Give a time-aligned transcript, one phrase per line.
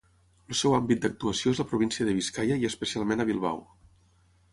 [0.51, 3.61] El seu àmbit d'actuació és la província de Biscaia i especialment a Bilbao.